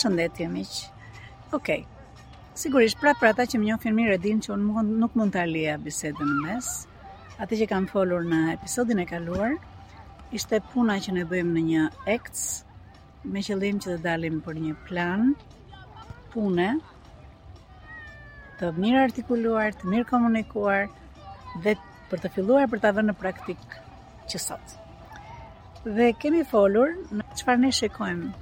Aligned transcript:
Shëndetje, 0.00 0.44
miq. 0.48 0.72
Okej. 1.56 1.82
Sigurisht 2.62 2.96
pra 3.02 3.12
pra 3.20 3.28
ata 3.34 3.44
që 3.50 3.58
më 3.60 3.66
njohin 3.68 3.94
mirë 3.98 4.16
din 4.24 4.38
që 4.44 4.50
unë 4.54 4.84
nuk 5.02 5.12
mund 5.18 5.34
ta 5.34 5.42
alia 5.44 5.74
bisedën 5.86 6.30
në 6.30 6.38
mes. 6.46 6.68
Atë 7.42 7.58
që 7.60 7.66
kam 7.68 7.88
folur 7.90 8.24
në 8.30 8.38
episodin 8.54 9.02
e 9.04 9.06
kaluar 9.12 9.58
ishte 10.38 10.60
puna 10.72 10.96
që 11.04 11.14
ne 11.18 11.24
bëjmë 11.32 11.52
në 11.58 11.64
një 11.66 11.84
Eks 12.14 12.46
me 13.32 13.44
qëllim 13.44 13.80
që 13.84 13.88
të 13.94 14.00
dalim 14.06 14.40
për 14.48 14.60
një 14.64 14.72
plan 14.88 15.34
pune 16.32 16.70
të 18.60 18.72
mirë 18.80 19.04
artikuluar, 19.08 19.74
të 19.80 19.92
mirë 19.92 20.08
komunikuar 20.12 20.86
dhe 21.66 21.76
për 22.10 22.22
të 22.24 22.32
filluar 22.38 22.70
për 22.72 22.84
ta 22.86 22.92
vënë 22.96 23.12
në 23.12 23.20
praktik 23.24 23.80
që 24.32 24.44
sot. 24.48 24.76
Dhe 26.00 26.12
kemi 26.24 26.46
folur 26.56 26.94
në 27.12 27.28
çfarë 27.40 27.64
ne 27.66 27.72
shikojmë 27.82 28.32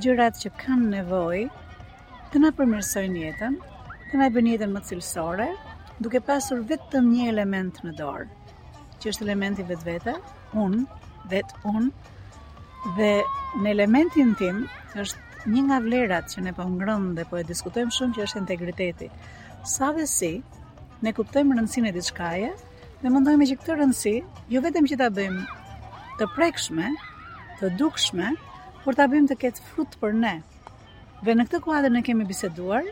gjërat 0.00 0.38
që 0.40 0.50
kanë 0.60 0.88
nevojë 0.90 1.46
të 2.32 2.40
na 2.40 2.50
përmirësojnë 2.56 3.22
jetën, 3.24 3.56
të 4.10 4.20
na 4.20 4.28
bëjnë 4.32 4.52
jetën 4.54 4.70
më 4.72 4.82
cilësore, 4.88 5.48
duke 6.02 6.20
pasur 6.24 6.62
vetëm 6.70 7.10
një 7.12 7.26
element 7.34 7.80
në 7.84 7.92
dorë, 7.98 8.28
që 9.02 9.12
është 9.12 9.26
elementi 9.26 9.66
vetvete, 9.70 10.16
unë, 10.64 10.86
vetë 11.34 11.66
unë, 11.74 11.90
Dhe 12.96 13.08
në 13.60 13.72
elementin 13.74 14.30
tim 14.40 14.62
është 15.02 15.50
një 15.52 15.64
nga 15.66 15.76
vlerat 15.84 16.30
që 16.32 16.40
ne 16.46 16.52
po 16.56 16.64
ngrëm 16.64 17.10
dhe 17.18 17.26
po 17.28 17.36
e 17.36 17.44
diskutojmë 17.44 17.92
shumë 17.92 18.16
që 18.16 18.22
është 18.24 18.40
integriteti. 18.40 19.10
Sa 19.68 19.90
dhe 19.98 20.06
si 20.08 20.30
ne 21.04 21.12
kuptojmë 21.12 21.58
rëndësinë 21.58 21.90
e 21.90 21.94
diçkaje 21.98 22.54
dhe 23.02 23.12
mendojmë 23.12 23.50
që 23.50 23.58
këtë 23.60 23.76
rëndësi 23.82 24.14
jo 24.56 24.62
vetëm 24.64 24.88
që 24.88 24.96
ta 25.02 25.10
bëjmë 25.20 25.42
të 26.22 26.30
prekshme, 26.38 26.88
të 27.60 27.72
dukshme, 27.82 28.30
por 28.84 28.96
ta 28.96 29.04
bëjmë 29.12 29.28
të 29.30 29.36
ketë 29.42 29.64
frut 29.68 29.96
për 30.00 30.14
ne. 30.20 30.34
Dhe 31.24 31.34
në 31.36 31.44
këtë 31.48 31.58
kuadër 31.66 31.92
ne 31.92 32.00
kemi 32.06 32.24
biseduar, 32.28 32.86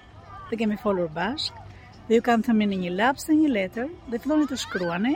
të 0.51 0.59
kemi 0.63 0.77
folur 0.83 1.09
bashk, 1.17 1.55
dhe 2.09 2.19
ju 2.19 2.25
kam 2.27 2.43
thënë 2.45 2.67
në 2.69 2.79
një 2.83 2.91
laps 2.99 3.29
në 3.29 3.37
një 3.41 3.53
letër, 3.55 3.89
dhe 4.13 4.21
filloni 4.23 4.49
të 4.51 4.59
shkruani 4.65 5.15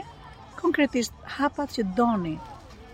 konkretisht 0.61 1.13
hapat 1.37 1.73
që 1.77 1.85
doni 1.99 2.35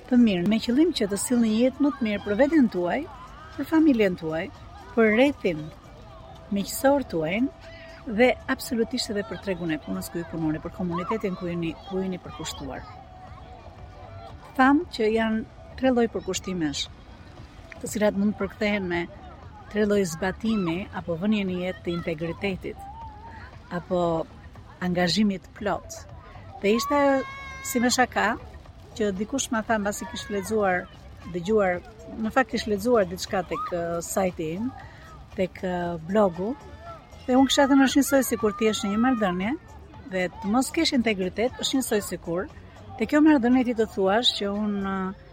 të 0.10 0.20
mirë, 0.20 0.46
me 0.52 0.60
qëllim 0.60 0.92
që 0.98 1.08
të 1.12 1.20
sillni 1.24 1.54
një 1.54 1.62
jetë 1.64 1.86
më 1.86 1.92
të 1.96 2.08
mirë 2.08 2.22
për 2.28 2.38
veten 2.42 2.68
tuaj, 2.76 3.00
për 3.56 3.68
familjen 3.72 4.16
tuaj, 4.20 4.44
për 4.96 5.16
rrethin 5.16 5.64
miqësor 6.56 7.06
tuaj 7.14 7.36
dhe 8.20 8.30
absolutisht 8.56 9.12
edhe 9.14 9.24
për 9.32 9.40
tregun 9.46 9.72
e 9.76 9.80
punës 9.86 10.10
ku 10.12 10.20
ju 10.20 10.28
punoni, 10.32 10.60
për 10.64 10.74
komunitetin 10.82 11.36
ku 11.40 11.48
jeni, 11.48 11.72
ku 11.88 12.02
jeni 12.04 12.18
përkushtuar. 12.24 12.82
Tham 14.58 14.84
që 14.96 15.12
janë 15.16 15.46
tre 15.80 15.92
lloj 15.94 16.10
përkushtimesh 16.16 16.88
të 17.82 17.90
cilat 17.94 18.18
mund 18.20 18.36
përkthehen 18.40 18.88
me 18.92 19.04
tre 19.72 19.86
lloj 19.88 20.02
zbatimi 20.14 20.78
apo 21.00 21.16
vënje 21.22 21.46
në 21.48 21.58
jetë 21.64 21.84
të 21.86 21.92
integritetit 21.94 22.88
apo 23.78 24.02
angazhimit 24.88 25.46
plot. 25.60 26.00
Dhe 26.62 26.74
ishte 26.80 27.00
si 27.70 27.82
më 27.84 27.92
shaka 27.98 28.28
që 28.98 29.12
dikush 29.20 29.50
më 29.54 29.62
tha 29.68 29.78
mbasi 29.80 30.08
kish 30.12 30.26
lexuar, 30.34 30.82
dëgjuar, 31.34 31.80
në 32.24 32.32
fakt 32.36 32.52
kish 32.56 32.66
lexuar 32.72 33.08
diçka 33.12 33.44
tek 33.52 33.72
uh, 33.78 34.00
sajti 34.04 34.50
im, 34.58 34.70
tek 35.38 35.62
uh, 35.68 35.96
blogu. 36.10 36.50
Dhe 37.28 37.38
unë 37.38 37.52
kisha 37.52 37.68
thënë 37.70 37.86
është 37.88 38.02
njësoj 38.02 38.22
sikur 38.32 38.56
ti 38.60 38.68
jesh 38.70 38.84
në 38.86 38.94
një 38.96 39.02
marrëdhënie 39.06 39.54
dhe 40.10 40.26
të 40.40 40.50
mos 40.52 40.72
kesh 40.74 40.96
integritet 40.98 41.60
është 41.62 41.78
njësoj 41.80 42.00
sikur 42.08 42.48
te 42.98 43.06
kjo 43.08 43.20
marrëdhënie 43.26 43.68
ti 43.68 43.76
të 43.78 43.86
thuash 43.94 44.32
që 44.40 44.48
unë 44.56 44.96
uh, 44.96 45.28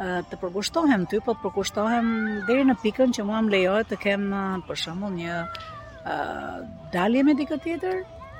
të 0.00 0.36
përkushtohem 0.40 1.02
ty, 1.10 1.18
po 1.20 1.34
të 1.36 1.42
përkushtohem 1.44 2.06
deri 2.48 2.62
në 2.64 2.74
pikën 2.80 3.10
që 3.12 3.24
mua 3.28 3.42
më 3.44 3.50
lejohet 3.52 3.90
të 3.92 3.98
kem 4.00 4.22
për 4.64 4.78
shembull 4.82 5.12
një 5.12 5.42
dalje 6.94 7.24
me 7.28 7.34
dikë 7.36 7.58
tjetër, 7.64 7.98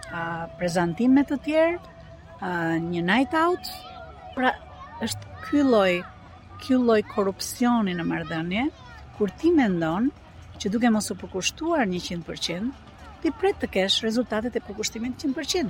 a 0.08 0.22
prezantim 0.56 1.12
me 1.14 1.24
të 1.28 1.36
tjerë, 1.44 1.80
një 2.80 3.02
night 3.04 3.36
out. 3.36 3.68
Pra, 4.32 4.54
është 5.04 5.34
ky 5.44 5.60
lloj, 5.68 6.00
ky 6.62 6.78
lloj 6.80 7.02
korrupsioni 7.12 7.92
në 7.98 8.06
marrëdhënie, 8.08 8.64
kur 9.18 9.28
ti 9.40 9.52
mendon 9.52 10.08
që 10.60 10.72
duke 10.72 10.88
mos 10.92 11.10
u 11.12 11.18
përkushtuar 11.20 11.84
100% 11.92 12.72
ti 13.20 13.30
pret 13.36 13.58
të 13.60 13.68
kesh 13.68 13.98
rezultatet 14.06 14.54
e 14.56 14.62
përkushtimit 14.64 15.20
100%. 15.20 15.68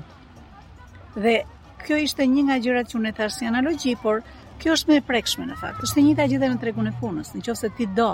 Dhe 1.18 1.34
kjo 1.80 1.96
ishte 2.04 2.22
një 2.30 2.44
nga 2.46 2.58
gjërat 2.62 2.92
që 2.92 2.98
unë 3.00 3.10
e 3.10 3.16
thash 3.18 3.40
si 3.40 3.48
analogji, 3.50 3.96
por 3.98 4.20
Kjo 4.60 4.74
është 4.76 4.90
më 4.92 4.96
e 5.00 5.04
prekshme 5.08 5.46
në 5.48 5.54
fakt. 5.56 5.78
Është 5.86 6.00
e 6.00 6.02
njëjta 6.04 6.24
gjë 6.28 6.36
edhe 6.38 6.48
në 6.52 6.58
tregun 6.60 6.88
e 6.90 6.92
punës. 7.00 7.30
Nëse 7.32 7.70
ti 7.78 7.86
do 7.96 8.10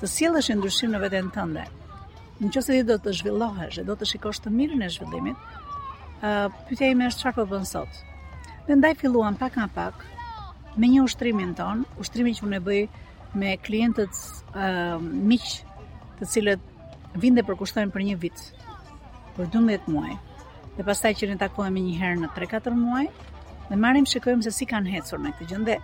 të 0.00 0.06
sjellësh 0.08 0.52
ndryshim 0.54 0.92
në 0.94 1.00
veten 1.02 1.26
tënde, 1.34 1.64
nëse 2.44 2.66
ti 2.70 2.82
do 2.86 2.96
të 3.02 3.14
zhvillohesh, 3.18 3.80
do 3.88 3.96
të 3.98 4.06
shikosh 4.12 4.38
të 4.44 4.52
mirën 4.54 4.86
e 4.86 4.90
zhvillimit, 4.94 5.42
ë 6.22 6.30
uh, 6.46 6.54
pyetja 6.68 6.92
ime 6.94 7.08
është 7.10 7.20
çfarë 7.24 7.36
po 7.42 7.46
bën 7.50 7.66
sot. 7.68 7.98
Dhe 8.68 8.76
ndaj 8.78 8.92
filluam 9.02 9.34
pak 9.40 9.58
nga 9.58 9.66
pak 9.74 10.04
me 10.78 10.88
një 10.92 11.02
ushtrimin 11.08 11.56
ton, 11.58 11.82
ushtrimin 12.00 12.38
që 12.38 12.46
unë 12.46 12.56
e 12.56 12.62
bëj 12.68 12.80
me 13.42 13.56
klientët 13.66 14.14
uh, 14.54 15.02
miq, 15.26 15.50
të 16.20 16.30
cilët 16.32 16.64
vinë 17.20 17.40
dhe 17.40 17.46
përkushtojnë 17.50 17.92
për 17.96 18.06
një 18.12 18.18
vit, 18.22 18.44
për 19.36 19.50
12 19.58 19.90
muaj. 19.96 20.14
Dhe 20.78 20.86
pastaj 20.86 21.12
që 21.18 21.34
ne 21.34 21.40
takohemi 21.42 21.82
një 21.90 21.98
herë 22.04 22.22
në 22.22 22.30
3-4 22.38 22.72
muaj, 22.78 23.08
Ne 23.70 23.78
marrim 23.80 24.06
shikojmë 24.10 24.42
se 24.42 24.50
si 24.54 24.66
kanë 24.66 24.90
hecur 24.96 25.20
me 25.22 25.30
këtë 25.36 25.46
gjë. 25.52 25.58
Dhe 25.68 25.74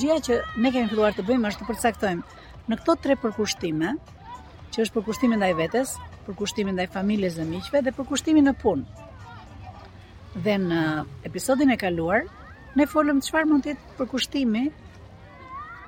gjëja 0.00 0.18
që 0.26 0.38
ne 0.64 0.72
kemi 0.74 0.90
filluar 0.92 1.14
të 1.16 1.24
bëjmë 1.28 1.48
është 1.50 1.62
të 1.64 1.68
përcaktojmë 1.70 2.72
në 2.72 2.78
këto 2.80 2.96
tre 3.04 3.14
përkushtime, 3.22 3.94
që 4.74 4.82
është 4.84 4.96
përkushtimi 4.98 5.38
ndaj 5.40 5.48
vetes, 5.60 5.94
përkushtimi 6.26 6.74
ndaj 6.76 6.90
familjes 6.96 7.38
dhe 7.40 7.46
miqve 7.48 7.80
dhe 7.86 7.94
përkushtimi 7.96 8.44
në 8.44 8.52
punë. 8.60 9.08
Dhe 10.44 10.58
në 10.66 10.82
episodin 11.30 11.72
e 11.74 11.78
kaluar, 11.80 12.26
ne 12.76 12.86
folëm 12.92 13.24
çfarë 13.24 13.50
mund 13.54 13.64
të 13.66 13.72
jetë 13.72 13.96
përkushtimi 14.02 14.66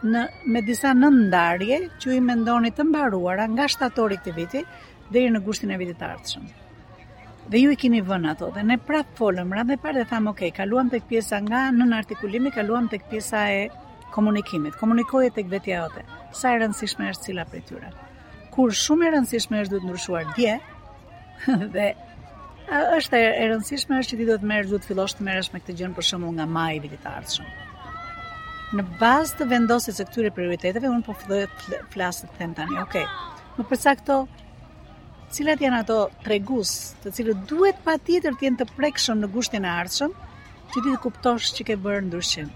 në 0.09 0.25
me 0.57 0.65
disa 0.71 0.97
nën 0.97 1.21
ndarje 1.29 1.83
që 2.03 2.17
i 2.17 2.25
mendoni 2.33 2.73
të 2.79 2.89
mbaruara 2.89 3.45
nga 3.53 3.69
shtatori 3.77 4.17
i 4.19 4.25
këtij 4.25 4.39
viti 4.41 4.65
deri 5.13 5.31
në 5.37 5.45
gushtin 5.51 5.71
e 5.71 5.79
vitit 5.85 6.01
të 6.01 6.09
ardhshëm 6.15 6.51
dhe 7.51 7.59
ju 7.61 7.73
i 7.73 7.77
keni 7.79 8.03
vënë 8.07 8.31
ato 8.35 8.51
dhe 8.55 8.63
ne 8.67 8.77
prap 8.87 9.17
folëm 9.19 9.53
radhë 9.57 9.79
parë 9.83 10.01
dhe 10.03 10.09
thamë 10.13 10.31
okay, 10.31 10.51
kaluam 10.55 10.91
tek 10.93 11.09
pjesa 11.11 11.41
nga 11.47 11.65
në 11.75 11.91
artikulimi, 11.97 12.53
kaluam 12.55 12.89
tek 12.93 13.09
pjesa 13.11 13.47
e 13.51 13.65
komunikimit. 14.15 14.75
komunikojë 14.77 15.31
tek 15.35 15.47
vetja 15.51 15.81
jote. 15.83 16.05
Sa 16.37 16.53
e 16.55 16.59
rëndësishme 16.61 17.09
është 17.11 17.25
cila 17.31 17.45
prej 17.49 17.63
tyre? 17.71 17.91
Kur 18.53 18.71
shumë 18.77 19.07
e 19.09 19.13
rëndësishme 19.15 19.61
është 19.61 19.73
duhet 19.75 19.87
ndryshuar 19.89 20.35
dje 20.37 20.59
dhe 21.75 21.87
është 22.99 23.17
e 23.23 23.49
rëndësishme 23.51 23.99
është 23.99 24.11
që 24.13 24.21
ti 24.21 24.27
do 24.31 24.39
të 24.39 24.51
merresh 24.53 24.71
duhet 24.71 24.87
fillosh 24.89 25.17
të 25.17 25.27
merresh 25.27 25.53
me 25.55 25.61
këtë 25.63 25.77
gjënë 25.81 25.97
për 25.99 26.07
shembull 26.11 26.35
nga 26.37 26.47
maji 26.47 26.79
i 26.79 26.83
vitit 26.87 27.03
të 27.05 27.15
ardhshëm. 27.19 27.51
Në 28.73 28.87
bazë 29.01 29.37
të 29.41 29.49
vendosjes 29.51 29.99
së 30.01 30.07
këtyre 30.09 30.31
prioriteteve, 30.37 30.89
unë 30.93 31.05
po 31.09 31.17
filloj 31.25 31.43
të 31.65 32.11
të 32.13 32.31
them 32.39 32.55
tani, 32.57 32.79
okay. 32.85 33.05
Më 33.59 33.67
përsa 33.69 33.93
këto, 33.99 34.23
cilat 35.33 35.63
janë 35.65 35.79
ato 35.81 35.95
tregus, 36.23 36.71
të 37.03 37.11
cilët 37.17 37.39
duhet 37.51 37.79
patjetër 37.87 38.35
të 38.37 38.45
jenë 38.47 38.59
të 38.63 38.67
prekshëm 38.77 39.21
në 39.23 39.29
gushtin 39.37 39.65
e 39.65 39.71
ardhshëm, 39.83 40.17
që 40.73 40.75
ti 40.85 40.91
të 40.95 40.99
kuptosh 41.07 41.47
ç'ke 41.57 41.77
bër 41.87 42.03
ndryshim. 42.09 42.51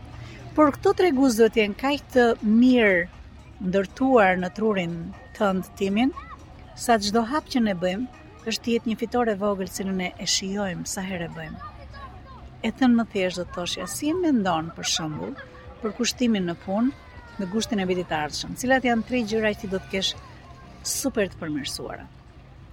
Por 0.57 0.75
këto 0.75 0.93
tregus 0.99 1.39
duhet 1.39 1.55
të 1.57 1.63
jenë 1.63 1.78
kaq 1.83 2.05
të 2.17 2.25
mirë 2.43 3.69
ndërtuar 3.71 4.37
në 4.43 4.51
trurin 4.59 4.97
tënd 5.39 5.71
timin, 5.81 6.13
sa 6.84 6.99
çdo 7.01 7.23
hap 7.31 7.49
që 7.55 7.63
ne 7.65 7.75
bëjmë 7.84 8.51
është 8.53 8.73
jetë 8.75 8.91
një 8.93 8.99
fitore 9.05 9.37
vogël 9.45 9.72
që 9.79 9.89
ne 9.89 10.11
e 10.13 10.29
shijojmë 10.34 10.84
sa 10.93 11.05
herë 11.09 11.31
e 11.31 11.34
bëjmë. 11.37 11.71
E 12.69 12.72
thënë 12.77 12.99
më 13.01 13.09
thjesht 13.15 13.41
do 13.41 13.47
të 13.49 13.57
thoshja, 13.57 13.89
si 13.97 14.13
mendon 14.21 14.69
për 14.77 14.91
shembull 14.93 15.33
për 15.81 15.97
kushtimin 16.01 16.45
në 16.51 16.59
punë 16.67 17.41
në 17.41 17.51
gushtin 17.55 17.81
e 17.81 17.89
vitit 17.89 18.13
të 18.13 18.21
ardhshëm, 18.21 18.55
cilat 18.61 18.84
janë 18.91 19.09
tre 19.09 19.25
gjëra 19.33 19.55
që 19.57 19.65
ti 19.65 19.72
do 19.77 19.81
të 19.87 19.93
kesh 19.97 20.15
super 20.97 21.29
të 21.33 21.41
përmirësuara 21.41 22.05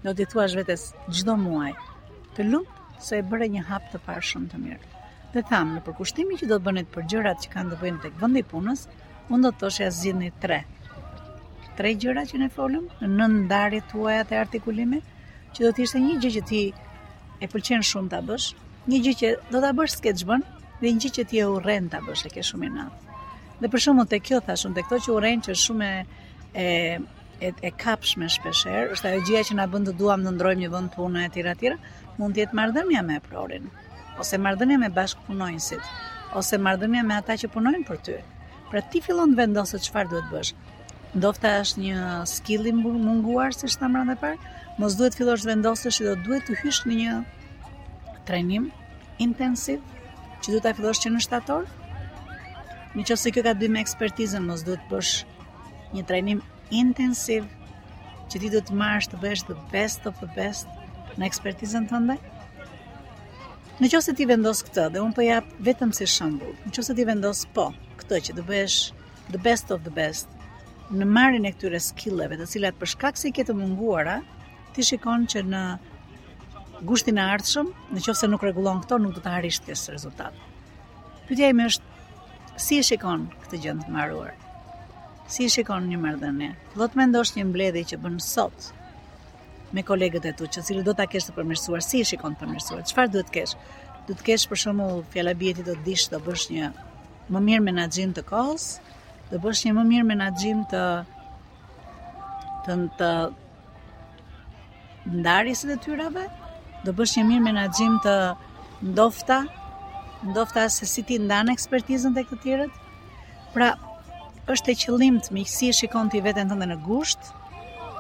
në 0.04 0.14
t'i 0.18 0.26
thua 0.32 0.46
vetës 0.52 0.82
gjdo 1.16 1.34
muaj, 1.40 1.72
të 2.36 2.46
lumë 2.50 3.00
se 3.04 3.20
e 3.20 3.26
bërë 3.30 3.48
një 3.54 3.62
hap 3.70 3.86
të 3.94 4.02
parë 4.08 4.24
shumë 4.30 4.50
të 4.54 4.58
mirë. 4.64 4.90
Dhe 5.34 5.44
thamë, 5.50 5.78
në 5.78 5.84
përkushtimi 5.86 6.38
që 6.42 6.50
do 6.52 6.58
të 6.60 6.66
bënit 6.66 6.90
për 6.96 7.06
gjërat 7.14 7.44
që 7.46 7.52
kanë 7.54 7.72
të 7.72 7.78
bëjnë 7.84 8.02
të 8.04 8.12
këvëndi 8.18 8.44
punës, 8.52 8.84
unë 9.34 9.44
do 9.46 9.52
të 9.54 9.62
të 9.64 9.70
shëja 9.78 9.94
zinë 10.00 10.30
tre. 10.44 10.60
Tre 11.78 11.94
gjëra 12.04 12.26
që 12.30 12.42
ne 12.44 12.50
folëm, 12.54 12.90
në 13.02 13.10
nëndarit 13.14 13.88
të 13.90 14.02
uaj 14.04 14.18
atë 14.26 14.38
artikulime, 14.42 15.00
që 15.56 15.66
do 15.68 15.72
të 15.74 15.84
ishte 15.88 16.02
një 16.04 16.20
gjë 16.22 16.32
që 16.36 16.44
ti 16.52 16.62
e 17.44 17.50
pëlqen 17.56 17.88
shumë 17.92 18.12
të 18.14 18.20
bësh, 18.28 18.52
një 18.94 19.00
gjë 19.08 19.16
që 19.24 19.32
do 19.56 19.64
t'a 19.64 19.72
bësh 19.72 19.98
s'ke 19.98 20.12
të 20.12 20.44
dhe 20.84 20.92
një 20.92 21.00
gjë 21.06 21.12
që 21.16 21.24
ti 21.32 21.38
e 21.40 21.46
uren 21.48 21.86
të 21.88 22.00
bësh 22.04 22.26
e 22.28 22.30
ke 22.34 22.42
shumë 22.44 22.66
i 22.68 22.70
natë. 22.76 23.18
Dhe 23.62 23.70
për 23.72 23.82
shumë 23.86 24.04
të 24.12 24.18
kjo 24.28 24.40
thashun, 24.44 24.74
të 24.76 24.84
këto 24.84 24.98
që 25.06 25.12
uren 25.16 25.44
që 25.46 25.54
shumë 25.64 25.92
e, 25.94 26.66
e, 27.42 27.52
e 27.64 27.72
kapshme 27.84 28.28
shpesher, 28.32 28.90
është 28.96 29.10
ajo 29.10 29.22
gjëja 29.28 29.44
që 29.50 29.56
na 29.60 29.66
bën 29.72 29.88
të 29.88 29.94
duam 30.00 30.24
të 30.26 30.34
ndrojmë 30.36 30.62
një 30.64 30.70
vend 30.74 30.92
pune 30.96 31.24
e 31.24 31.30
tjera 31.34 31.54
tjera, 31.60 31.78
mund 32.18 32.36
të 32.36 32.44
jetë 32.46 32.58
marrëdhënia 32.60 33.04
me 33.08 33.18
prorin 33.28 33.66
ose 34.22 34.38
marrëdhënia 34.38 34.78
me 34.84 34.90
bashkëpunonjësit 34.98 35.88
ose 36.42 36.60
marrëdhënia 36.68 37.02
me 37.08 37.18
ata 37.18 37.38
që 37.44 37.50
punojnë 37.54 37.84
për 37.88 38.00
ty. 38.06 38.20
Pra 38.70 38.82
ti 38.94 39.02
fillon 39.06 39.34
të 39.34 39.38
vendosësh 39.38 39.84
çfarë 39.88 40.10
duhet 40.12 40.30
bësh. 40.34 40.52
Ndofta 41.18 41.52
është 41.62 41.82
një 41.82 42.06
skill 42.30 42.70
i 42.70 42.72
munguar 42.74 43.54
siç 43.54 43.76
tham 43.78 43.98
rënë 44.00 44.16
parë, 44.22 44.40
mos 44.82 44.96
duhet 44.98 45.18
fillosh 45.18 45.46
të 45.46 45.52
vendosësh 45.52 46.00
që 46.00 46.08
do 46.10 46.16
duhet 46.26 46.48
të 46.50 46.58
hysh 46.64 46.82
në 46.90 46.98
një 47.02 47.14
trajnim 48.30 48.70
intensiv 49.22 49.82
që 50.42 50.48
duhet 50.56 50.66
ta 50.66 50.74
fillosh 50.78 51.04
që 51.06 51.14
në 51.14 51.22
shtator. 51.28 51.70
Nëse 52.98 53.34
kjo 53.34 53.46
ka 53.46 53.54
dy 53.58 53.70
me 53.74 53.82
ekspertizën, 53.86 54.42
mos 54.46 54.66
duhet 54.66 54.82
bësh 54.90 55.14
një 55.98 56.06
trajnim 56.10 56.42
intensiv 56.74 57.46
që 58.32 58.40
ti 58.42 58.50
do 58.52 58.62
të 58.66 58.78
marrësh 58.78 59.10
të 59.12 59.20
bësh 59.22 59.44
the 59.50 59.58
best 59.74 60.08
of 60.10 60.20
the 60.24 60.30
best 60.38 60.70
në 61.20 61.28
ekspertizën 61.30 61.86
tënde? 61.92 62.16
Në 63.82 63.90
qoftë 63.90 64.06
se 64.06 64.14
ti 64.20 64.28
vendos 64.30 64.62
këtë 64.68 64.86
dhe 64.96 65.02
un 65.04 65.14
po 65.18 65.24
jap 65.26 65.48
vetëm 65.66 65.92
si 65.98 66.06
shembull. 66.10 66.54
Në 66.64 66.72
qoftë 66.74 66.88
se 66.90 66.96
ti 67.00 67.06
vendos 67.10 67.44
po 67.56 67.68
këtë 68.02 68.20
që 68.28 68.36
do 68.40 68.46
bësh 68.50 68.78
the 69.34 69.42
best 69.48 69.74
of 69.76 69.84
the 69.86 69.94
best 69.98 70.30
në 70.94 71.08
marrjen 71.10 71.46
e 71.50 71.54
këtyre 71.56 71.80
skilleve, 71.82 72.38
të 72.38 72.48
cilat 72.54 72.78
për 72.78 72.92
shkak 72.94 73.18
se 73.18 73.30
i 73.30 73.34
ke 73.34 73.46
të 73.48 73.56
munguara, 73.58 74.20
ti 74.76 74.84
shikon 74.86 75.24
që 75.32 75.42
në 75.50 75.62
gushtin 76.86 77.18
e 77.18 77.24
ardhshëm, 77.34 77.70
në 77.96 78.04
qoftë 78.04 78.20
se 78.22 78.30
nuk 78.30 78.44
rregullon 78.46 78.82
këto, 78.84 79.00
nuk 79.02 79.16
do 79.18 79.24
të 79.24 79.34
arrish 79.40 79.62
këtë 79.66 79.96
rezultat. 79.96 80.38
Pyetja 81.30 81.50
ime 81.56 81.70
është 81.72 82.62
si 82.62 82.82
e 82.82 82.86
shikon 82.90 83.26
këtë 83.46 83.62
gjë 83.64 83.78
të 83.82 83.94
mbaruar? 83.96 84.36
si 85.34 85.46
i 85.48 85.50
shikon 85.50 85.88
një 85.90 85.98
mardhënje? 86.02 86.50
Do 86.78 86.84
të 86.86 86.98
mendosh 87.00 87.32
një 87.38 87.44
mbledhje 87.50 87.84
që 87.92 87.96
bën 88.04 88.18
sot 88.22 88.58
me 89.74 89.82
kolegët 89.86 90.26
e 90.30 90.36
tu, 90.38 90.44
që 90.54 90.60
cilë 90.68 90.84
do 90.86 90.92
të 90.94 91.04
kesh 91.16 91.26
të 91.28 91.32
përmërsuar, 91.40 91.82
si 91.82 91.98
i 92.04 92.06
shikon 92.06 92.34
të 92.36 92.40
përmërsuar, 92.44 92.82
qëfar 92.90 93.06
duhet 93.16 93.30
kesh? 93.34 93.54
Duhet 94.08 94.22
kesh 94.28 94.46
për 94.52 94.58
shumë 94.66 94.86
fjala 95.14 95.34
bjeti 95.40 95.62
do 95.66 95.74
të 95.74 95.86
dishtë, 95.88 96.12
do 96.14 96.20
bësh 96.28 96.46
një 96.54 96.66
më 97.34 97.40
mirë 97.48 97.66
menagjim 97.70 98.12
të 98.18 98.22
kohës, 98.30 98.66
do 99.32 99.38
bësh 99.42 99.62
një 99.68 99.74
më 99.80 99.84
mirë 99.92 100.08
menagjim 100.12 100.60
të 100.74 100.84
të, 102.68 102.76
të 103.00 103.10
ndarjes 105.20 105.62
e 105.66 105.68
tyrave, 105.88 106.26
do 106.86 106.92
bësh 107.00 107.14
një 107.22 107.26
mirë 107.32 107.46
menagjim 107.50 107.94
të 108.06 108.16
ndofta, 108.92 109.40
ndofta 110.30 110.62
se 110.78 110.86
si 110.94 111.02
ti 111.10 111.16
ndan 111.26 111.48
ekspertizën 111.56 112.12
të 112.16 112.22
këtë 112.30 112.42
tjerët, 112.46 112.74
pra 113.58 113.70
është 114.52 114.74
e 114.74 114.76
qëllimt 114.76 115.24
të 115.28 115.34
miqësi 115.38 115.68
e 115.72 115.76
shikon 115.76 116.10
të 116.12 116.18
i 116.20 116.22
vetën 116.26 116.50
të 116.52 116.56
në 116.68 116.76
gusht, 116.86 117.20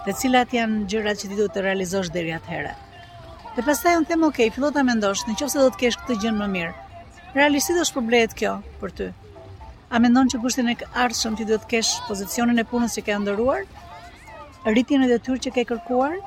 dhe 0.06 0.16
cilat 0.19 0.51
janë 0.57 0.81
gjërat 0.92 1.22
që 1.22 1.28
ti 1.31 1.36
duhet 1.38 1.54
të 1.56 1.62
realizosh 1.63 2.10
dhe 2.12 2.24
rjatë 2.25 2.51
herë. 2.51 2.74
Dhe 3.56 3.63
pas 3.63 3.80
taj 3.84 3.94
unë 4.00 4.10
temë, 4.10 4.28
okej, 4.28 4.50
pilota 4.56 4.84
me 4.84 4.95
ndosh, 4.98 5.24
në 5.30 5.36
do 5.40 5.69
të 5.72 5.80
kesh 5.84 5.98
këtë 6.01 6.18
gjënë 6.24 6.40
më 6.42 6.48
mirë, 6.56 6.74
realisit 7.38 7.80
është 7.80 7.95
problemet 7.95 8.34
kjo 8.40 8.57
për 8.81 8.90
ty. 8.98 9.07
A 9.94 10.00
mendon 10.04 10.28
që 10.34 10.40
gushtin 10.42 10.68
e 10.68 10.75
ardhshëm 10.95 11.22
shumë 11.22 11.38
ti 11.40 11.45
duhet 11.50 11.62
të 11.63 11.69
kesh 11.75 11.92
pozicionin 12.10 12.60
e 12.60 12.68
punës 12.72 12.98
që 12.98 13.06
ke 13.06 13.18
ndëruar, 13.24 13.63
rritin 14.68 15.06
e 15.06 15.07
dhe 15.12 15.19
tyrë 15.24 15.42
që 15.46 15.54
ke 15.56 15.63
kërkuar, 15.72 16.19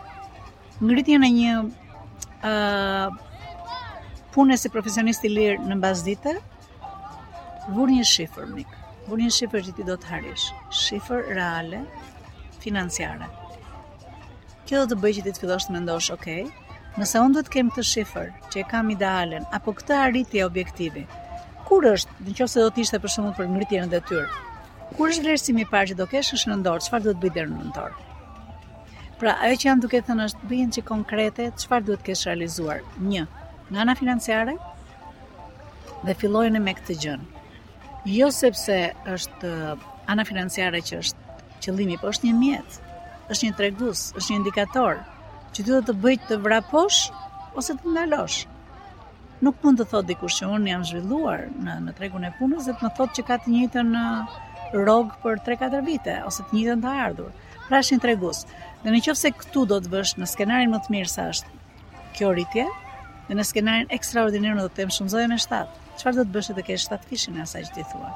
ngritin 0.80 1.24
e 1.24 1.30
një 1.36 1.52
punës 4.32 4.64
profesionist 4.72 4.72
profesionisti 4.78 5.28
lirë 5.36 5.68
në 5.68 5.80
bazë 5.84 6.08
dite, 6.08 6.36
vur 7.74 7.90
një 7.92 8.04
shifër, 8.14 8.48
mikë. 8.56 8.85
Bunin 9.10 9.30
shifër 9.34 9.62
që 9.64 9.72
ti 9.78 9.84
do 9.88 9.94
të 10.02 10.08
harish, 10.12 10.46
shifër 10.76 11.26
reale, 11.38 11.78
financiare. 12.62 13.28
Kjo 14.66 14.80
do 14.80 14.88
të 14.92 14.96
bëj 15.04 15.12
që 15.18 15.22
ti 15.26 15.34
të 15.36 15.42
fillosh 15.42 15.66
të 15.68 15.74
mendosh, 15.76 16.08
ok, 16.16 16.26
nëse 16.98 17.22
unë 17.22 17.36
do 17.36 17.44
të 17.46 17.52
kem 17.56 17.70
të 17.76 17.84
shifër 17.90 18.32
që 18.50 18.64
e 18.64 18.64
kam 18.72 18.90
idealen, 18.94 19.46
apo 19.58 19.74
këtë 19.78 19.98
arritje 20.08 20.42
objektivi, 20.48 21.04
kur 21.68 21.86
është, 21.92 22.16
në 22.26 22.34
qo 22.40 22.48
se 22.50 22.64
do 22.64 22.72
të 22.74 22.82
ishte 22.86 23.00
për 23.04 23.14
shumë 23.16 23.30
për 23.38 23.52
ngritjen 23.52 23.92
dhe 23.94 24.02
tyrë, 24.10 24.26
kur 24.98 25.14
është 25.14 25.26
vlerësimi 25.28 25.68
parë 25.74 25.92
që 25.92 25.98
do 26.02 26.08
kesh 26.16 26.32
është 26.38 26.52
nëndorë, 26.54 26.84
qëfar 26.88 27.06
do 27.06 27.14
të 27.14 27.24
bëjtë 27.26 27.46
në 27.52 27.60
nëndorë? 27.60 28.02
Pra, 29.22 29.36
ajo 29.46 29.60
që 29.62 29.70
jam 29.70 29.86
duke 29.86 30.02
thënë 30.10 30.28
është 30.32 30.50
bëjnë 30.50 30.76
që 30.80 30.86
konkrete, 30.90 31.48
qëfar 31.60 31.86
duhet 31.88 32.02
kesh 32.10 32.26
realizuar? 32.30 32.82
Një, 33.14 33.26
nga 33.70 33.98
financiare 34.02 34.58
dhe 36.08 36.18
fillojnë 36.24 36.66
me 36.66 36.74
këtë 36.82 37.00
gjënë. 37.06 37.32
Jo 38.06 38.28
sepse 38.30 38.74
është 39.10 39.48
eh, 39.50 39.86
ana 40.14 40.22
financiare 40.28 40.78
që 40.86 40.98
është 41.02 41.38
qëllimi, 41.64 41.96
po 41.98 42.12
është 42.12 42.28
një 42.28 42.34
mjet, 42.40 42.76
është 43.34 43.48
një 43.48 43.56
tregus, 43.58 44.02
është 44.14 44.30
një 44.32 44.36
indikator 44.40 45.00
që 45.50 45.56
ti 45.56 45.66
do 45.66 45.80
të 45.88 45.94
bëj 46.04 46.14
të 46.28 46.38
vraposh 46.44 47.00
ose 47.58 47.74
të 47.80 47.94
ndalosh. 47.96 48.44
Nuk 49.42 49.58
mund 49.64 49.82
të 49.82 49.88
thot 49.94 50.06
dikush 50.08 50.38
që 50.38 50.52
unë 50.54 50.70
jam 50.70 50.84
zhvilluar 50.86 51.42
në 51.66 51.74
në 51.88 51.96
tregun 51.98 52.28
e 52.28 52.30
punës 52.38 52.68
dhe 52.68 52.76
të 52.78 52.86
më 52.86 52.92
thotë 53.00 53.18
që 53.18 53.26
ka 53.32 53.40
të 53.42 53.56
njëjtën 53.56 53.90
eh, 54.04 54.38
rrog 54.78 55.10
për 55.24 55.42
3-4 55.50 55.82
vite 55.90 56.16
ose 56.30 56.46
të 56.46 56.58
njëjtën 56.60 56.86
të 56.86 56.94
ardhur. 57.08 57.34
Pra 57.66 57.82
është 57.82 57.98
një 57.98 58.04
tregus. 58.06 58.44
Dhe 58.84 58.94
nëse 58.94 59.34
këtu 59.40 59.66
do 59.72 59.82
të 59.82 59.90
bësh 59.96 60.14
në 60.22 60.30
skenarin 60.34 60.70
më 60.76 60.84
të 60.86 60.94
mirë 60.94 61.10
sa 61.16 61.26
është 61.34 61.62
kjo 62.20 62.30
rritje, 62.38 62.70
dhe 63.28 63.34
në 63.36 63.44
skenarin 63.46 63.88
ekstraordinir 63.94 64.54
në 64.54 64.64
do 64.64 64.68
të 64.70 64.80
temë 64.84 64.94
shumë 64.96 65.12
zojë 65.14 65.30
me 65.30 65.38
shtatë, 65.42 65.80
qëfar 65.98 66.16
do 66.18 66.24
të 66.28 66.34
bëshë 66.36 66.54
të 66.58 66.64
keshë 66.68 66.84
shtatë 66.86 67.08
kishin 67.10 67.38
e 67.38 67.42
asaj 67.42 67.62
që 67.68 67.74
ti 67.74 67.84
thua? 67.90 68.10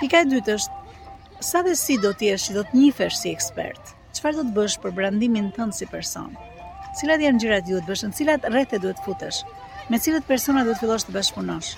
Pika 0.00 0.20
e 0.24 0.28
dytë 0.30 0.54
është, 0.58 0.78
sa 1.50 1.64
dhe 1.66 1.74
si 1.78 1.96
do 2.04 2.12
eshë 2.14 2.50
që 2.50 2.56
do 2.58 2.64
t'njifesh 2.70 3.18
si 3.18 3.32
ekspert, 3.34 3.92
qëfar 4.14 4.38
do 4.38 4.44
të 4.46 4.54
bësh 4.60 4.76
për 4.84 4.94
brandimin 4.98 5.50
tënë 5.56 5.74
si 5.80 5.88
person? 5.90 6.30
Cilat 7.00 7.22
janë 7.22 7.42
gjirat 7.42 7.70
ju 7.70 7.80
të 7.80 7.90
bësh, 7.90 8.06
cilat 8.18 8.46
rete 8.54 8.78
duhet 8.82 9.02
futesh, 9.04 9.42
me 9.90 9.98
cilat 9.98 10.26
persona 10.30 10.62
duhet 10.66 10.78
fillosh 10.82 11.08
të 11.08 11.16
bashkëpunosh? 11.18 11.72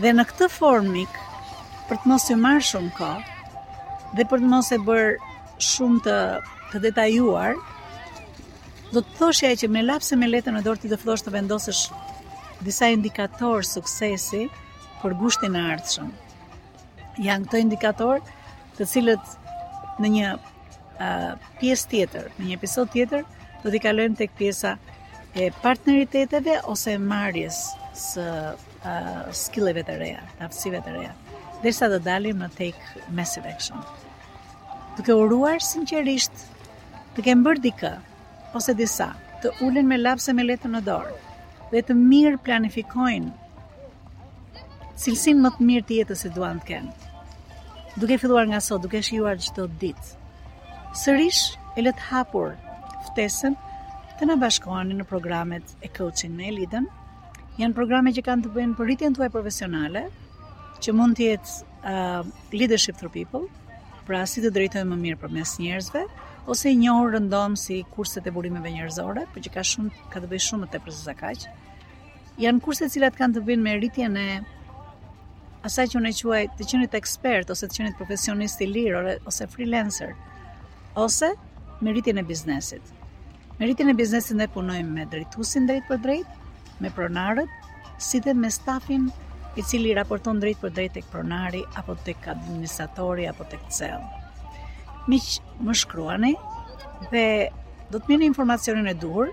Dhe 0.00 0.14
në 0.16 0.24
këtë 0.32 0.48
formik, 0.52 1.20
për 1.90 2.00
të 2.02 2.08
mos 2.12 2.28
ju 2.32 2.38
marrë 2.40 2.66
shumë 2.72 2.92
ka, 2.98 3.12
dhe 4.16 4.26
për 4.32 4.44
të 4.44 4.52
mos 4.52 4.72
e 4.76 4.80
bërë 4.88 5.16
shumë 5.72 6.04
të, 6.08 6.18
të 6.72 6.84
detajuar, 6.88 7.56
do 8.96 9.02
të 9.04 9.12
thoshja 9.20 9.48
që 9.60 9.68
me 9.68 9.82
lapse 9.84 10.16
me 10.16 10.26
letën 10.32 10.56
e 10.56 10.62
dorë 10.64 10.80
ti 10.82 10.88
do 10.88 10.96
fillosh 11.00 11.20
të 11.26 11.32
vendosësh 11.34 11.82
disa 12.64 12.88
indikator 12.88 13.66
suksesi 13.68 14.46
për 15.02 15.14
gushtin 15.20 15.58
e 15.60 15.64
ardhshëm. 15.74 16.06
Janë 17.26 17.44
këto 17.48 17.60
indikator 17.60 18.22
të 18.78 18.86
cilët 18.92 19.34
në 20.00 20.12
një 20.14 20.30
uh, 20.32 21.34
pjesë 21.60 21.90
tjetër, 21.92 22.30
në 22.38 22.46
një 22.48 22.56
episod 22.58 22.88
tjetër, 22.94 23.26
do 23.60 23.72
t'i 23.74 23.82
kalojmë 23.84 24.16
tek 24.22 24.32
pjesa 24.38 24.72
e 25.36 25.50
partneriteteve 25.60 26.56
ose 26.72 26.96
e 26.96 27.02
marrjes 27.12 27.60
së 28.00 28.24
uh, 28.56 29.22
skilleve 29.44 29.84
të 29.88 29.98
reja, 30.00 30.24
të 30.40 30.48
aftësive 30.48 30.80
të 30.86 30.96
reja, 30.98 31.12
derisa 31.60 31.92
do 31.92 32.00
dalim 32.08 32.40
në 32.40 32.48
tek 32.56 32.80
massive 33.16 33.52
action. 33.52 33.84
Duke 34.96 35.12
uruar 35.20 35.60
sinqerisht 35.68 36.48
të 37.16 37.28
kem 37.28 37.44
bërë 37.44 37.66
dikë 37.68 37.96
ose 38.56 38.72
disa 38.80 39.06
të 39.44 39.50
ulen 39.66 39.86
me 39.88 39.98
lapse 40.00 40.32
me 40.36 40.44
letën 40.48 40.72
në 40.76 40.80
dorë 40.86 41.16
dhe 41.72 41.82
të 41.88 41.96
mirë 42.02 42.38
planifikojnë 42.46 43.32
cilësin 45.02 45.42
më 45.44 45.50
të 45.56 45.66
mirë 45.70 45.86
të 45.90 45.98
jetës 46.00 46.24
e 46.28 46.32
duan 46.36 46.60
të 46.62 46.68
kenë. 46.70 46.92
Duke 48.00 48.16
filluar 48.20 48.46
nga 48.48 48.60
sot, 48.64 48.82
duke 48.84 49.00
shijuar 49.04 49.38
çdo 49.48 49.66
ditë. 49.80 50.06
Sërish 51.02 51.42
e 51.76 51.84
lë 51.84 51.92
të 51.98 52.06
hapur 52.10 52.54
ftesën 53.10 53.56
të 54.16 54.28
na 54.30 54.38
bashkohani 54.40 54.96
në 54.96 55.06
programet 55.10 55.74
e 55.84 55.90
coaching 55.98 56.32
me 56.38 56.48
Elidën. 56.52 56.86
Janë 57.60 57.76
programe 57.76 58.12
që 58.16 58.24
kanë 58.26 58.46
të 58.46 58.54
bëjnë 58.56 58.76
për 58.78 58.88
rritjen 58.88 59.16
tuaj 59.16 59.28
profesionale, 59.32 60.06
që 60.82 60.92
mund 60.96 61.16
të 61.16 61.24
jetë 61.30 61.56
uh, 61.88 62.24
leadership 62.52 62.96
through 63.00 63.12
people, 63.16 63.46
pra 64.08 64.22
si 64.28 64.44
të 64.44 64.52
drejtojmë 64.56 64.90
më 64.94 64.98
mirë 65.08 65.20
përmes 65.24 65.54
njerëzve, 65.60 66.04
ose 66.46 66.68
i 66.72 66.76
njohur 66.78 67.10
rëndom 67.14 67.56
si 67.58 67.76
kurset 67.94 68.26
e 68.26 68.30
burimeve 68.36 68.70
njerëzore, 68.74 69.24
por 69.34 69.42
që 69.46 69.50
ka 69.54 69.62
shumë 69.70 70.10
ka 70.12 70.20
të 70.22 70.28
bëjë 70.32 70.44
shumë 70.46 70.62
më 70.64 70.68
tepër 70.74 70.94
se 70.94 71.02
sa 71.08 71.14
kaq. 71.18 71.46
Janë 72.42 72.62
kurset 72.62 72.86
të 72.90 72.94
cilat 72.96 73.18
kanë 73.18 73.36
të 73.38 73.42
bëjnë 73.48 73.64
me 73.66 73.72
rritjen 73.80 74.16
e 74.20 74.26
asaj 75.66 75.86
që 75.90 75.98
unë 76.00 76.12
e 76.14 76.18
quaj 76.20 76.42
të 76.60 76.68
qenit 76.72 76.94
ekspert 77.00 77.50
ose 77.54 77.66
të 77.66 77.80
qenit 77.80 77.98
profesionist 77.98 78.62
i 78.62 78.68
lirë 78.70 79.16
ose 79.32 79.48
freelancer 79.56 80.12
ose 81.06 81.32
me 81.80 81.92
rritjen 81.96 82.22
e 82.22 82.24
biznesit. 82.30 82.82
Me 83.58 83.66
rritjen 83.66 83.90
e 83.90 83.96
biznesit 83.98 84.38
ne 84.38 84.46
punojmë 84.54 84.94
me 85.00 85.06
drejtusin 85.14 85.66
drejt 85.66 85.88
për 85.90 86.02
drejt, 86.06 86.28
me 86.78 86.92
pronarët, 86.94 87.50
si 88.06 88.20
dhe 88.22 88.36
me 88.44 88.52
stafin 88.60 89.08
i 89.58 89.64
cili 89.66 89.96
raporton 89.98 90.38
drejt 90.44 90.62
për 90.62 90.76
drejt 90.78 90.94
tek 91.00 91.10
pronari 91.16 91.64
apo 91.82 91.98
tek 92.06 92.30
administratori 92.36 93.26
apo 93.32 93.48
tek 93.54 93.66
cell 93.80 94.06
miq 95.12 95.26
më 95.66 95.74
shkruani 95.82 96.32
dhe 97.10 97.24
do 97.92 97.98
të 98.02 98.10
merrni 98.10 98.28
informacionin 98.28 98.88
e 98.92 98.96
duhur. 99.04 99.28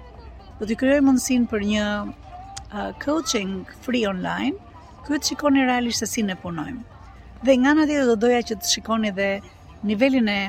Do 0.61 0.67
të 0.69 0.75
krijoj 0.81 0.99
mundësinë 1.07 1.47
për 1.53 1.63
një 1.69 1.85
uh, 2.05 2.91
coaching 3.05 3.53
free 3.85 4.03
online. 4.09 4.53
Ky 5.03 5.17
të 5.17 5.31
shikoni 5.33 5.65
realisht 5.65 6.03
se 6.03 6.07
si 6.07 6.23
ne 6.27 6.35
punojmë. 6.39 6.83
Dhe 7.43 7.55
nga 7.59 7.73
në 7.75 7.87
tjetër 7.89 8.11
do 8.11 8.15
doja 8.25 8.43
që 8.49 8.57
të 8.61 8.69
shikoni 8.73 9.09
dhe 9.17 9.25
nivelin 9.89 10.29
e 10.31 10.41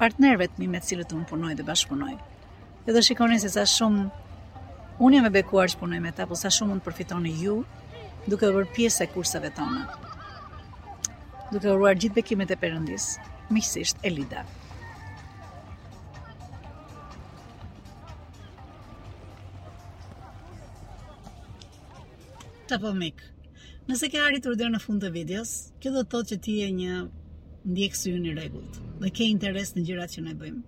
partnerëve 0.00 0.48
të 0.50 0.62
mi 0.64 0.68
me 0.72 0.80
të 0.82 0.88
cilët 0.90 1.14
unë 1.14 1.28
punoj 1.30 1.52
dhe 1.60 1.66
bashkëpunoj. 1.68 2.16
Dhe 2.88 2.96
do 2.96 3.02
shikoni 3.08 3.38
se 3.44 3.52
sa 3.54 3.62
shumë 3.76 4.08
unë 5.06 5.18
jam 5.20 5.28
e 5.28 5.32
bekuar 5.36 5.70
që 5.70 5.78
punoj 5.84 6.00
me 6.02 6.10
ta, 6.16 6.26
po 6.26 6.34
sa 6.40 6.50
shumë 6.50 6.72
mund 6.72 6.82
përfitoni 6.88 7.34
ju 7.44 7.60
duke 8.26 8.50
bërë 8.56 8.72
pjesë 8.74 9.06
e 9.06 9.10
kursave 9.14 9.52
tona. 9.54 9.86
Duke 11.52 11.70
uruar 11.76 11.94
gjithë 11.98 12.18
bekimet 12.18 12.50
e 12.50 12.58
përëndisë 12.64 13.28
miqësisht 13.56 14.00
Elida. 14.08 14.40
Të 22.68 22.78
po 22.82 22.90
mikë, 23.00 23.28
nëse 23.88 24.08
ke 24.12 24.20
arritur 24.24 24.56
dhe 24.60 24.66
në 24.74 24.80
fund 24.84 25.00
të 25.04 25.12
videos, 25.14 25.52
kjo 25.80 25.92
do 25.94 26.02
të 26.04 26.10
thotë 26.14 26.30
që 26.32 26.40
ti 26.46 26.56
e 26.64 26.72
një 26.80 26.96
ndjekës 27.72 28.02
i 28.04 28.10
ju 28.12 28.18
një 28.26 28.34
dhe 29.00 29.12
ke 29.16 29.30
interes 29.34 29.72
në 29.74 29.84
gjirat 29.88 30.12
që 30.16 30.26
ne 30.26 30.34
bëjmë. 30.42 30.66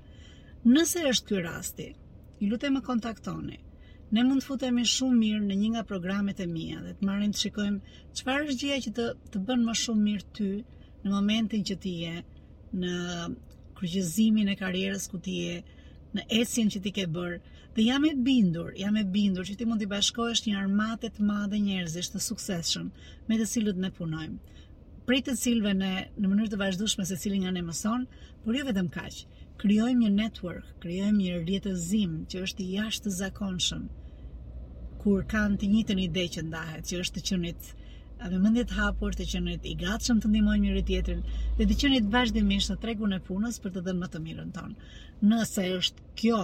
Nëse 0.73 1.05
është 1.13 1.29
kjo 1.29 1.43
rasti, 1.45 1.91
i 2.41 2.49
lute 2.49 2.71
me 2.73 2.81
kontaktoni, 2.87 3.61
ne 4.13 4.25
mund 4.25 4.41
të 4.41 4.47
futemi 4.49 4.87
shumë 4.91 5.19
mirë 5.21 5.43
në 5.45 5.57
një 5.61 5.69
nga 5.75 5.83
programet 5.91 6.41
e 6.41 6.47
mija 6.55 6.81
dhe 6.87 6.97
të 6.97 7.07
marim 7.09 7.33
të 7.37 7.43
shikojmë 7.45 7.95
qëfar 8.17 8.47
është 8.47 8.63
gjia 8.63 8.81
që 8.87 8.93
të, 8.97 9.07
të 9.33 9.41
bënë 9.49 9.69
më 9.69 9.75
shumë 9.85 10.05
mirë 10.09 10.31
ty 10.39 10.51
në 11.05 11.11
momentin 11.15 11.67
që 11.69 11.77
ti 11.85 11.95
je 12.01 12.15
në 12.79 12.91
kryqëzimin 13.79 14.49
e 14.53 14.59
karierës 14.59 15.07
ku 15.11 15.19
ti 15.27 15.33
je, 15.45 15.55
në 16.15 16.25
esjen 16.41 16.69
që 16.71 16.81
ti 16.85 16.91
ke 16.99 17.07
bërë, 17.15 17.39
dhe 17.77 17.87
jam 17.87 18.05
e 18.07 18.13
bindur, 18.29 18.69
jam 18.79 18.97
e 19.01 19.05
bindur 19.17 19.47
që 19.49 19.55
ti 19.59 19.67
mund 19.67 19.81
t'i 19.83 19.89
bashkohesh 19.91 20.43
një 20.47 20.57
armatë 20.61 21.11
të 21.17 21.27
madhe 21.31 21.59
njerëzish 21.67 22.11
të 22.13 22.21
suksesshëm 22.27 22.89
me 23.31 23.39
të 23.41 23.47
cilët 23.55 23.79
ne 23.85 23.91
punojmë. 23.97 24.39
Prej 25.09 25.23
të 25.31 25.35
cilëve 25.41 25.73
ne 25.81 25.91
në 26.17 26.31
mënyrë 26.35 26.51
të 26.53 26.59
vazhdueshme 26.63 27.07
se 27.11 27.15
nga 27.33 27.47
janë 27.49 27.63
mëson, 27.73 28.07
por 28.45 28.57
jo 28.61 28.65
vetëm 28.69 28.89
kaq. 28.99 29.19
Krijojmë 29.65 30.03
një 30.05 30.11
network, 30.21 30.67
krijojmë 30.85 31.19
një 31.25 31.41
rrjetëzim 31.43 32.19
që 32.31 32.43
është 32.45 32.65
i 32.69 32.75
jashtëzakonshëm 32.77 33.89
kur 35.03 35.25
kanë 35.35 35.57
të 35.61 35.67
njëjtën 35.75 36.01
ide 36.07 36.25
që 36.37 36.43
ndahet, 36.49 36.85
që 36.93 37.01
është 37.03 37.19
të 37.21 37.23
qenit 37.33 37.75
a 38.21 38.29
dhe 38.29 38.39
mendje 38.41 38.65
hapur 38.77 39.15
të 39.17 39.27
qenit 39.33 39.65
i 39.65 39.73
gatshëm 39.81 40.19
të 40.21 40.31
ndihmojmë 40.31 40.65
njëri 40.65 40.83
tjetrin 40.89 41.21
dhe 41.59 41.67
të 41.71 41.77
qenit 41.81 42.09
vazhdimisht 42.13 42.73
në 42.73 42.77
tregun 42.83 43.17
e 43.17 43.21
punës 43.29 43.59
për 43.65 43.73
të 43.77 43.83
dhënë 43.87 44.01
më 44.03 44.09
të 44.15 44.21
mirën 44.25 44.51
tonë. 44.57 44.89
Nëse 45.31 45.65
është 45.79 46.07
kjo 46.21 46.41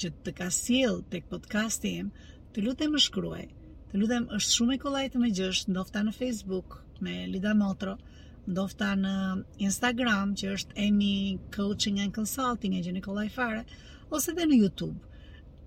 që 0.00 0.10
të 0.24 0.34
ka 0.38 0.48
sjell 0.60 1.02
tek 1.12 1.28
podcasti 1.34 1.92
im, 2.00 2.08
të 2.52 2.64
lutem 2.64 2.94
më 2.96 3.02
shkruaj. 3.06 3.44
Të 3.90 4.00
lutem 4.00 4.28
është 4.38 4.54
shumë 4.56 4.76
e 4.76 4.80
kollaj 4.86 5.04
të 5.12 5.22
më 5.24 5.30
djesh, 5.40 5.66
ndofta 5.72 6.02
në 6.06 6.14
Facebook 6.18 6.78
me 7.04 7.18
Lida 7.34 7.52
Motro, 7.58 7.96
ndofta 8.48 8.94
në 9.00 9.12
Instagram 9.68 10.32
që 10.40 10.54
është 10.56 10.78
Emi 10.88 11.12
Coaching 11.56 12.00
and 12.04 12.16
Consulting 12.16 12.78
e 12.78 12.82
Gjeni 12.86 13.04
Kollaj 13.04 13.28
Fare 13.36 13.64
ose 14.16 14.32
edhe 14.32 14.48
në 14.48 14.62
YouTube. 14.64 15.07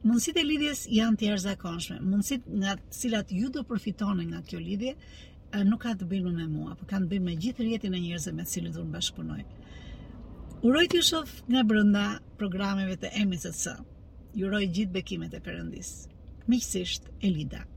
Mundësitë 0.02 0.42
e 0.42 0.46
lidhjes 0.48 0.80
janë 0.90 1.18
të 1.22 1.28
jashtëzakonshme. 1.28 1.98
Mundësitë 2.12 2.56
nga 2.64 2.72
të 2.82 2.96
cilat 3.00 3.34
ju 3.38 3.50
do 3.54 3.62
përfitoni 3.72 4.24
nga 4.32 4.40
kjo 4.48 4.62
lidhje 4.62 4.96
nuk 5.68 5.84
ka 5.84 5.92
të 6.00 6.08
bëjë 6.10 6.32
me 6.38 6.48
mua, 6.50 6.74
por 6.80 6.88
kanë 6.90 7.06
të 7.06 7.12
bëjë 7.12 7.24
me 7.28 7.36
gjithë 7.44 7.68
rjetin 7.68 7.96
e 7.96 8.02
njerëzve 8.02 8.34
me 8.38 8.46
të 8.48 8.52
cilët 8.56 8.80
unë 8.82 8.94
bashkëpunoj. 8.96 9.42
Uroj 10.70 10.86
të 10.94 11.04
shof 11.06 11.36
shoh 11.36 11.46
nga 11.54 11.64
brenda 11.70 12.06
programeve 12.42 12.98
të 13.04 13.14
emisët 13.26 13.88
Ju 14.34 14.48
uroj 14.48 14.64
gjithë 14.76 14.92
bekimet 14.96 15.34
e 15.38 15.42
Perëndis. 15.44 15.94
Miqësisht 16.50 17.12
Elida. 17.22 17.71